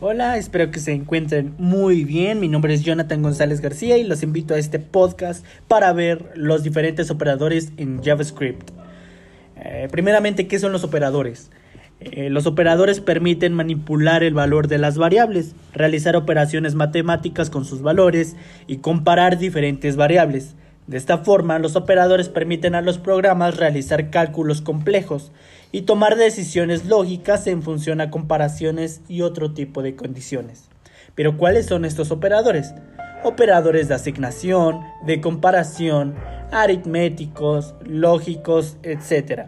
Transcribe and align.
Hola, 0.00 0.38
espero 0.38 0.70
que 0.72 0.80
se 0.80 0.92
encuentren 0.92 1.54
muy 1.56 2.04
bien. 2.04 2.40
Mi 2.40 2.48
nombre 2.48 2.74
es 2.74 2.82
Jonathan 2.82 3.22
González 3.22 3.60
García 3.60 3.96
y 3.96 4.02
los 4.02 4.24
invito 4.24 4.54
a 4.54 4.58
este 4.58 4.80
podcast 4.80 5.46
para 5.68 5.92
ver 5.92 6.32
los 6.34 6.64
diferentes 6.64 7.10
operadores 7.10 7.72
en 7.76 8.02
JavaScript. 8.02 8.70
Eh, 9.56 9.88
primeramente, 9.92 10.48
¿qué 10.48 10.58
son 10.58 10.72
los 10.72 10.82
operadores? 10.82 11.50
Eh, 12.00 12.28
los 12.28 12.46
operadores 12.46 13.00
permiten 13.00 13.54
manipular 13.54 14.24
el 14.24 14.34
valor 14.34 14.66
de 14.66 14.78
las 14.78 14.98
variables, 14.98 15.54
realizar 15.72 16.16
operaciones 16.16 16.74
matemáticas 16.74 17.48
con 17.48 17.64
sus 17.64 17.80
valores 17.80 18.34
y 18.66 18.78
comparar 18.78 19.38
diferentes 19.38 19.94
variables. 19.94 20.56
De 20.86 20.98
esta 20.98 21.18
forma, 21.18 21.58
los 21.58 21.76
operadores 21.76 22.28
permiten 22.28 22.74
a 22.74 22.82
los 22.82 22.98
programas 22.98 23.56
realizar 23.56 24.10
cálculos 24.10 24.60
complejos 24.60 25.32
y 25.72 25.82
tomar 25.82 26.16
decisiones 26.16 26.84
lógicas 26.84 27.46
en 27.46 27.62
función 27.62 28.02
a 28.02 28.10
comparaciones 28.10 29.00
y 29.08 29.22
otro 29.22 29.54
tipo 29.54 29.82
de 29.82 29.96
condiciones. 29.96 30.68
Pero 31.14 31.38
¿cuáles 31.38 31.66
son 31.66 31.86
estos 31.86 32.10
operadores? 32.10 32.74
Operadores 33.22 33.88
de 33.88 33.94
asignación, 33.94 34.80
de 35.06 35.22
comparación, 35.22 36.16
aritméticos, 36.52 37.74
lógicos, 37.84 38.76
etc. 38.82 39.46